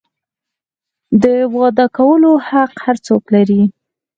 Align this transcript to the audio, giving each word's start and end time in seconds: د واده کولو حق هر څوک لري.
د 1.23 1.25
واده 1.55 1.85
کولو 1.97 2.31
حق 2.47 2.73
هر 2.85 2.97
څوک 3.07 3.23
لري. 3.35 3.61